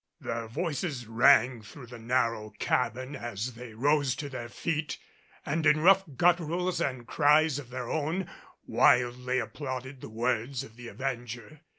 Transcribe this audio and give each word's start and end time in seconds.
Their 0.19 0.47
voices 0.47 1.05
rang 1.05 1.61
through 1.61 1.85
the 1.85 1.99
narrow 1.99 2.53
cabin 2.57 3.15
as 3.15 3.53
they 3.53 3.75
rose 3.75 4.15
to 4.15 4.29
their 4.29 4.49
feet 4.49 4.97
and 5.45 5.63
in 5.63 5.79
rough 5.81 6.03
gutturals 6.15 6.81
and 6.81 7.05
cries 7.05 7.59
of 7.59 7.69
their 7.69 7.87
own 7.87 8.27
wildly 8.65 9.37
applauded 9.37 10.01
the 10.01 10.09
words 10.09 10.63
of 10.63 10.75
the 10.75 10.87
Avenger. 10.87 11.61